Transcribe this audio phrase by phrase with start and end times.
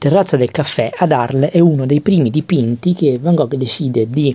[0.00, 4.34] Terrazza del caffè ad Arles è uno dei primi dipinti che Van Gogh decide di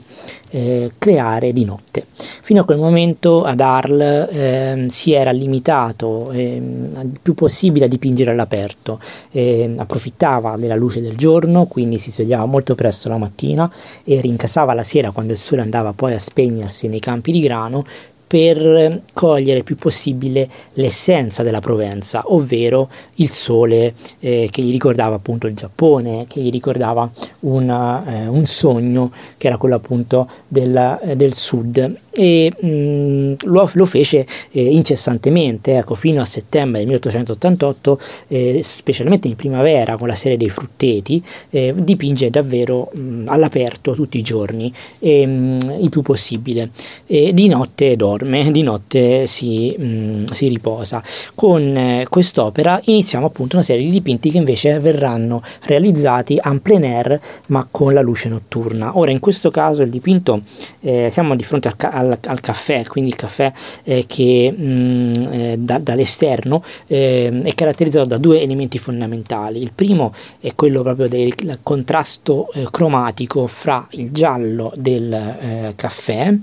[0.52, 2.06] eh, creare di notte.
[2.16, 7.88] Fino a quel momento ad Arles eh, si era limitato eh, il più possibile a
[7.88, 9.00] dipingere all'aperto,
[9.32, 13.68] ehm, approfittava della luce del giorno, quindi si svegliava molto presto la mattina
[14.04, 17.84] e rincasava la sera quando il sole andava poi a spegnersi nei campi di grano
[18.28, 25.16] per cogliere il più possibile l'essenza della Provenza, ovvero il sole eh, che gli ricordava
[25.16, 27.10] appunto il Giappone, che gli ricordava
[27.42, 33.34] una, eh, un sogno che era quello appunto del, eh, del sud e mh, mm,
[33.44, 39.98] lo, lo, fece eh, incessantemente, ecco, fino a settembre del 1888, eh, specialmente in primavera
[39.98, 45.26] con la serie dei frutteti, eh, dipinge davvero mh, mm, all'aperto tutti i giorni, e,
[45.26, 46.72] mh, mm, il più possibile.
[47.06, 51.04] E di notte dorme, di notte si, si riposa.
[51.34, 56.84] Con eh, quest'opera iniziamo appunto una serie di dipinti che invece verranno realizzati en plein
[56.84, 58.98] air ma con la luce notturna.
[58.98, 60.42] Ora in questo caso il dipinto,
[60.82, 63.52] eh, siamo di fronte al, al, al caffè, quindi il caffè
[63.84, 69.62] eh, che mh, mm, eh, da, dall'esterno eh, è caratterizzato da due elementi fondamentali.
[69.62, 76.34] Il primo è quello proprio del contrasto eh, cromatico fra il giallo del eh, caffè,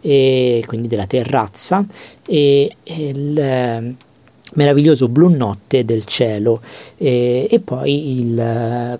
[0.00, 1.84] e quindi della terrazza,
[2.26, 3.96] e, e il
[4.54, 6.62] meraviglioso blu notte del cielo
[6.96, 8.98] e, e poi il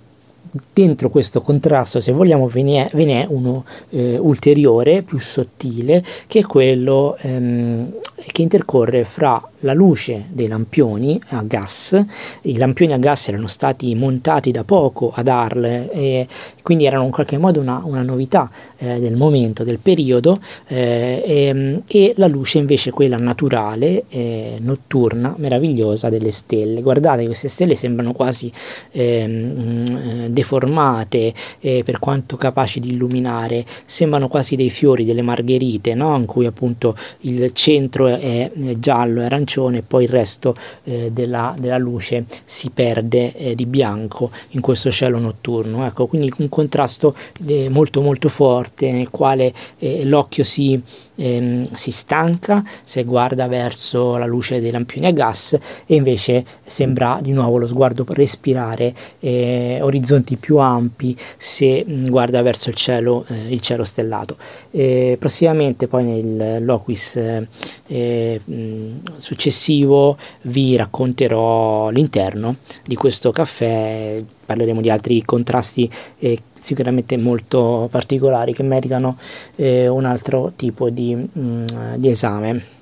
[0.72, 5.18] dentro questo contrasto, se vogliamo, ve ne è, ve ne è uno eh, ulteriore, più
[5.18, 7.92] sottile, che è quello ehm,
[8.26, 12.00] che intercorre fra la luce dei lampioni a gas,
[12.42, 16.26] i lampioni a gas erano stati montati da poco ad Arles e
[16.62, 21.42] quindi erano in qualche modo una, una novità eh, del momento, del periodo eh, e,
[21.46, 26.82] ehm, e, la luce invece quella naturale, eh, notturna, meravigliosa delle stelle.
[26.82, 28.52] Guardate, queste stelle sembrano quasi
[28.92, 36.16] ehm, deformate eh, per quanto capaci di illuminare, sembrano quasi dei fiori, delle margherite, no?
[36.16, 40.54] in cui appunto il centro è giallo e arancione poi il resto
[40.84, 45.86] eh, della, della, luce si perde eh, di bianco in questo cielo notturno.
[45.86, 47.14] Ecco, quindi un contrasto
[47.46, 50.80] eh, molto molto forte nel quale eh, l'occhio si
[51.18, 57.18] ehm, si stanca se guarda verso la luce dei lampioni a gas e invece sembra
[57.20, 62.76] di nuovo lo sguardo respirare eh, orizzonti più ampi se mh, mm, guarda verso il
[62.76, 64.36] cielo, eh, il cielo stellato.
[64.70, 74.22] E prossimamente poi nel loquis eh, mh, mm, successivo vi racconterò l'interno di questo caffè
[74.48, 75.90] parleremo di altri contrasti
[76.20, 79.18] eh, sicuramente molto particolari che meritano
[79.56, 82.77] eh, un altro tipo di, mh, mm, di esame.